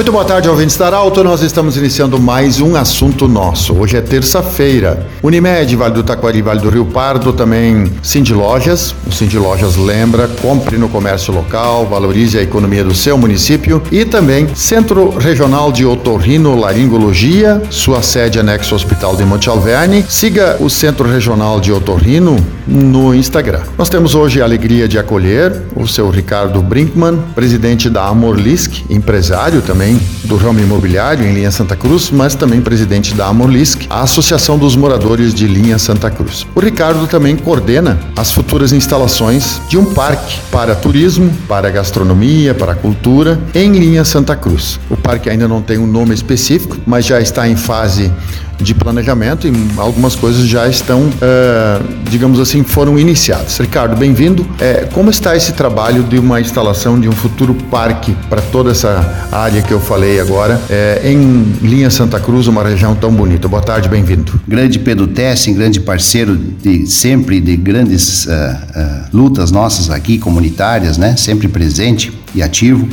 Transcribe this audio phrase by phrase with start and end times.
[0.00, 1.22] Muito boa tarde, ouvintes da Arauto.
[1.22, 3.74] Nós estamos iniciando mais um assunto nosso.
[3.74, 5.06] Hoje é terça-feira.
[5.22, 8.94] Unimed, Vale do Taquari, Vale do Rio Pardo, também Cindy Lojas.
[9.06, 13.82] O Cindy Lojas lembra, compre no comércio local, valorize a economia do seu município.
[13.92, 20.02] E também Centro Regional de Otorrino Laringologia, sua sede anexo ao Hospital de Monte Alverne.
[20.08, 23.60] Siga o Centro Regional de Otorrino no Instagram.
[23.76, 29.60] Nós temos hoje a alegria de acolher o seu Ricardo Brinkman, presidente da Amorlisk, empresário
[29.60, 29.89] também
[30.24, 34.76] do ramo imobiliário em Linha Santa Cruz, mas também presidente da Amorlisk, a Associação dos
[34.76, 36.46] Moradores de Linha Santa Cruz.
[36.54, 42.74] O Ricardo também coordena as futuras instalações de um parque para turismo, para gastronomia, para
[42.74, 44.78] cultura em Linha Santa Cruz.
[44.90, 48.12] O parque ainda não tem um nome específico, mas já está em fase
[48.60, 53.58] de planejamento e algumas coisas já estão, uh, digamos assim, foram iniciadas.
[53.58, 54.46] Ricardo, bem-vindo.
[54.58, 59.28] É, como está esse trabalho de uma instalação de um futuro parque para toda essa
[59.32, 63.48] área que eu falei agora, é, em Linha Santa Cruz, uma região tão bonita?
[63.48, 64.40] Boa tarde, bem-vindo.
[64.46, 70.98] Grande Pedro Tessin, grande parceiro de sempre de grandes uh, uh, lutas nossas aqui, comunitárias,
[70.98, 71.16] né?
[71.16, 72.88] Sempre presente e ativo.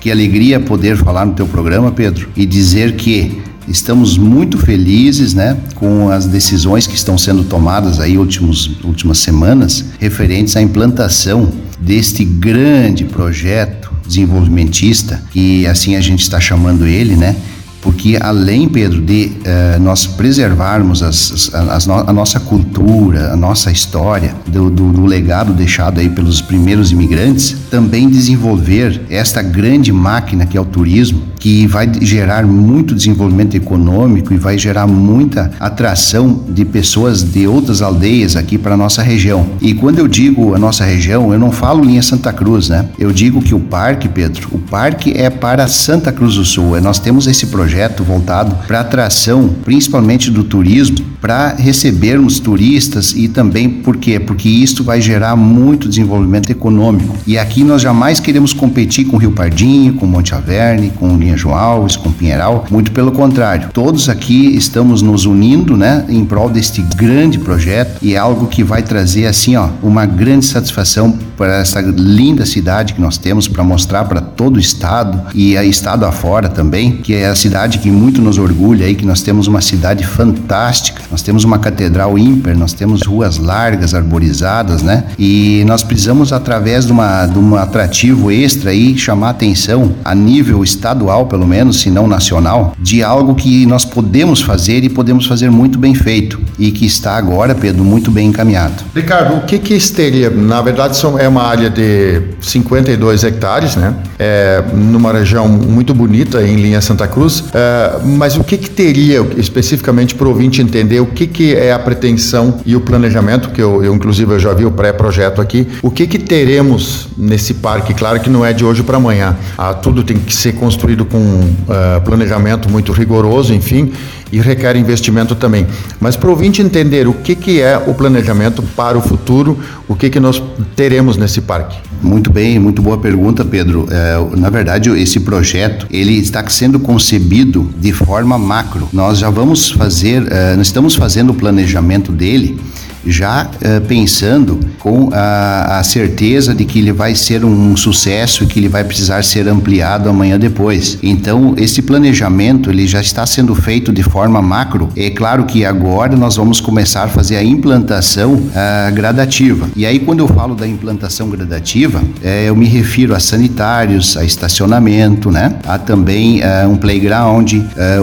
[0.00, 5.56] Que alegria poder falar no teu programa, Pedro, e dizer que Estamos muito felizes, né,
[5.74, 12.24] com as decisões que estão sendo tomadas aí últimos últimas semanas referentes à implantação deste
[12.24, 17.36] grande projeto desenvolvimentista que assim a gente está chamando ele, né,
[17.80, 24.34] porque além, Pedro, de uh, nós preservarmos as, as, a, nossa cultura, a nossa história,
[24.46, 30.58] do, do, do, legado deixado aí pelos primeiros imigrantes, também desenvolver esta grande máquina que
[30.58, 36.66] é o turismo, que vai gerar muito desenvolvimento econômico e vai gerar muita atração de
[36.66, 39.46] pessoas de outras aldeias aqui para a nossa região.
[39.60, 42.84] E quando eu digo a nossa região, eu não falo linha Santa Cruz, né?
[42.98, 46.78] Eu digo que o parque, Pedro, o parque é para Santa Cruz do Sul.
[46.80, 53.28] Nós temos esse projeto projeto voltado para atração, principalmente do turismo, para recebermos turistas e
[53.28, 54.18] também por quê?
[54.18, 57.16] Porque isso vai gerar muito desenvolvimento econômico.
[57.26, 61.54] E aqui nós jamais queremos competir com Rio Pardinho, com Monte Averne, com Linha João
[61.54, 63.68] Alves, com Pinheiral, muito pelo contrário.
[63.72, 68.64] Todos aqui estamos nos unindo, né, em prol deste grande projeto e é algo que
[68.64, 73.62] vai trazer assim, ó, uma grande satisfação para essa linda cidade que nós temos para
[73.62, 77.78] mostrar para todo o estado e a estado afora também, que é a cidade cidade
[77.78, 82.18] que muito nos orgulha aí, que nós temos uma cidade fantástica, nós temos uma catedral
[82.18, 85.04] ímpar, nós temos ruas largas, arborizadas, né?
[85.18, 90.64] E nós precisamos, através de, uma, de um atrativo extra aí, chamar atenção a nível
[90.64, 95.50] estadual, pelo menos, se não nacional, de algo que nós podemos fazer e podemos fazer
[95.50, 98.84] muito bem feito e que está agora, Pedro, muito bem encaminhado.
[98.94, 100.30] Ricardo, o que que teria?
[100.30, 103.94] Na verdade, são, é uma área de 52 hectares, né?
[104.18, 107.49] É, numa região muito bonita em linha Santa Cruz.
[107.50, 111.72] Uh, mas o que, que teria especificamente para o ouvinte entender o que, que é
[111.72, 115.66] a pretensão e o planejamento, que eu, eu inclusive eu já vi o pré-projeto aqui,
[115.82, 117.92] o que, que teremos nesse parque?
[117.92, 119.36] Claro que não é de hoje para amanhã.
[119.58, 123.92] Ah, tudo tem que ser construído com uh, planejamento muito rigoroso, enfim,
[124.32, 125.66] e requer investimento também.
[126.00, 129.58] Mas para o ouvinte entender o que, que é o planejamento para o futuro,
[129.88, 130.42] o que, que nós
[130.76, 131.78] teremos nesse parque?
[132.02, 133.86] Muito bem, muito boa pergunta, Pedro.
[133.90, 138.88] É, na verdade, esse projeto ele está sendo concebido de forma macro.
[138.92, 142.58] Nós já vamos fazer, é, nós estamos fazendo o planejamento dele
[143.06, 148.46] já uh, pensando com a, a, certeza de que ele vai ser um sucesso e
[148.46, 150.98] que ele vai precisar ser ampliado amanhã depois.
[151.02, 154.88] Então, esse planejamento ele já está sendo feito de forma macro.
[154.96, 159.68] É claro que agora nós vamos começar a fazer a implantação uh, gradativa.
[159.76, 164.24] E aí, quando eu falo da implantação gradativa, é, eu me refiro a sanitários, a
[164.24, 165.54] estacionamento, né?
[165.66, 167.52] Há também uh, um playground,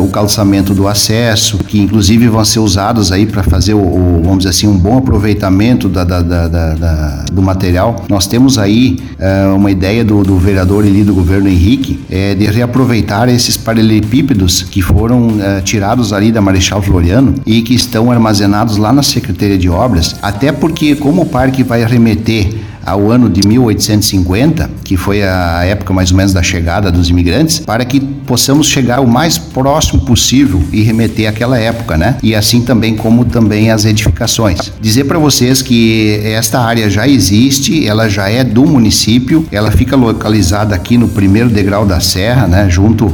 [0.02, 4.40] o calçamento do acesso, que inclusive vão ser usados aí para fazer o, o, vamos
[4.40, 8.06] dizer assim, um bom aproveitamento da, da, da, do material.
[8.08, 12.46] Nós temos aí uh, uma ideia do, do vereador ali do governo Henrique é, de
[12.46, 18.78] reaproveitar esses paralelepípedos que foram uh, tirados ali da Marechal Floriano e que estão armazenados
[18.78, 22.54] lá na Secretaria de Obras, até porque como o parque vai remeter
[22.88, 27.60] ao ano de 1850, que foi a época mais ou menos da chegada dos imigrantes,
[27.60, 32.16] para que possamos chegar o mais próximo possível e remeter àquela época, né?
[32.24, 34.72] E assim também como também as edificações.
[34.80, 39.98] Dizer para vocês que esta área já existe, ela já é do município, ela fica
[39.98, 42.70] localizada aqui no primeiro degrau da serra, né?
[42.70, 43.14] Junto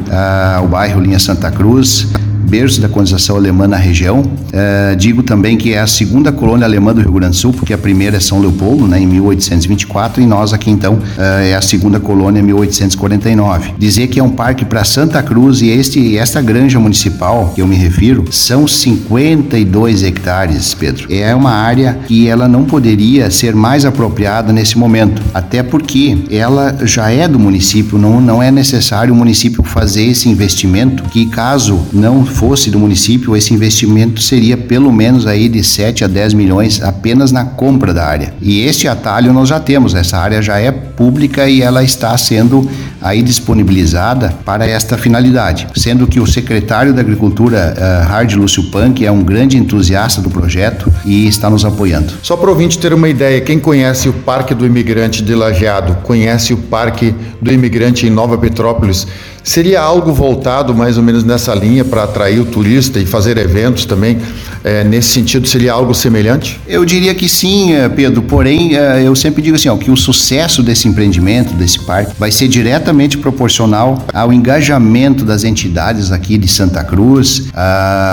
[0.56, 2.08] ao bairro Linha Santa Cruz
[2.44, 4.24] berço da colonização alemã na região.
[4.52, 7.74] É, digo também que é a segunda colônia alemã do Rio Grande do Sul, porque
[7.74, 11.62] a primeira é São Leopoldo, né, em 1824, e nós aqui então é, é a
[11.62, 13.74] segunda colônia em 1849.
[13.78, 17.68] Dizer que é um parque para Santa Cruz e este esta granja municipal que eu
[17.68, 21.08] me refiro são 52 hectares, Pedro.
[21.10, 26.76] É uma área que ela não poderia ser mais apropriada nesse momento, até porque ela
[26.84, 31.80] já é do município, não, não é necessário o município fazer esse investimento, que caso
[31.92, 36.82] não fosse do município, esse investimento seria pelo menos aí de 7 a 10 milhões
[36.82, 38.34] apenas na compra da área.
[38.42, 42.70] E este atalho nós já temos, essa área já é pública e ela está sendo
[43.02, 49.06] aí disponibilizada para esta finalidade, sendo que o secretário da Agricultura, uh, Hard Lúcio Punk,
[49.06, 52.14] é um grande entusiasta do projeto e está nos apoiando.
[52.24, 55.98] Só para o ouvinte ter uma ideia, quem conhece o Parque do Imigrante de Lajeado,
[56.04, 59.06] conhece o Parque do Imigrante em Nova Petrópolis,
[59.44, 63.86] Seria algo voltado mais ou menos nessa linha para atrair o turista e fazer eventos
[63.86, 64.18] também?
[64.64, 66.60] É, nesse sentido, seria algo semelhante?
[66.66, 68.22] Eu diria que sim, eh, Pedro.
[68.22, 72.32] Porém, eh, eu sempre digo assim, ó, que o sucesso desse empreendimento, desse parque, vai
[72.32, 77.50] ser diretamente proporcional ao engajamento das entidades aqui de Santa Cruz,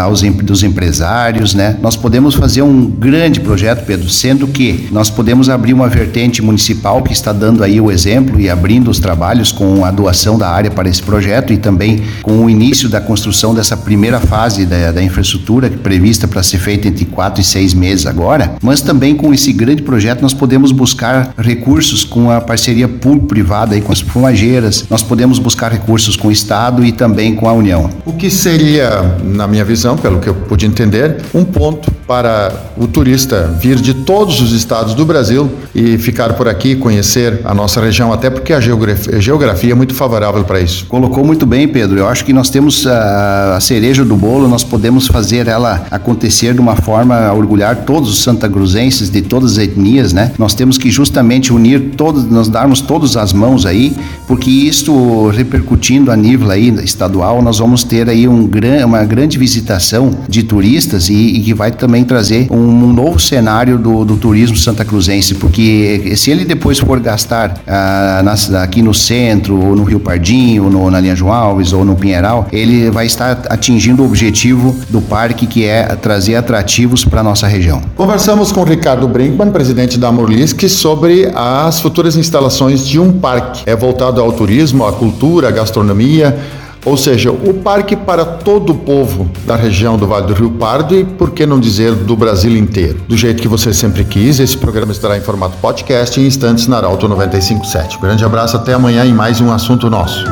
[0.04, 1.76] aos dos empresários, né?
[1.80, 7.02] Nós podemos fazer um grande projeto, Pedro, sendo que nós podemos abrir uma vertente municipal
[7.02, 10.70] que está dando aí o exemplo e abrindo os trabalhos com a doação da área
[10.70, 15.02] para esse projeto e também com o início da construção dessa primeira fase da, da
[15.02, 19.52] infraestrutura prevista para ser feita entre quatro e seis meses agora, mas também com esse
[19.52, 25.38] grande projeto nós podemos buscar recursos com a parceria público-privada com as fumageiras, nós podemos
[25.38, 27.90] buscar recursos com o Estado e também com a União.
[28.04, 32.86] O que seria, na minha visão, pelo que eu pude entender, um ponto para o
[32.86, 37.80] turista vir de todos os estados do Brasil e ficar por aqui, conhecer a nossa
[37.80, 40.86] região, até porque a geografia, a geografia é muito favorável para isso.
[40.86, 41.98] Colocou muito bem, Pedro.
[41.98, 46.54] Eu acho que nós temos a, a, cereja do bolo, nós podemos fazer ela acontecer
[46.54, 50.30] de uma forma a orgulhar todos os santagruzenses de todas as etnias, né?
[50.38, 53.96] Nós temos que justamente unir todos, nós darmos todas as mãos aí,
[54.28, 59.36] porque isto repercutindo a nível aí estadual, nós vamos ter aí um gran, uma grande
[59.36, 64.16] visitação de turistas e, e que vai também trazer um, um novo cenário do, do,
[64.16, 69.82] turismo santacruzense, porque se ele depois for gastar ah, nas, aqui no centro, ou no
[69.82, 73.79] Rio Pardinho, ou no, na linha João Alves ou no Pinheiral, ele vai estar atingindo
[73.88, 77.80] o objetivo do parque, que é trazer atrativos para nossa região.
[77.96, 83.62] Conversamos com Ricardo Brinkman, presidente da Morlisque, sobre as futuras instalações de um parque.
[83.64, 86.38] É voltado ao turismo, à cultura, à gastronomia,
[86.84, 90.94] ou seja, o parque para todo o povo da região do Vale do Rio Pardo
[90.94, 93.00] e, por que não dizer, do Brasil inteiro.
[93.08, 96.78] Do jeito que você sempre quis, esse programa estará em formato podcast em instantes na
[96.78, 97.98] Arauto 957.
[97.98, 100.24] Um grande abraço, até amanhã em mais um assunto nosso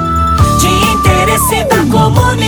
[1.90, 2.47] comunidade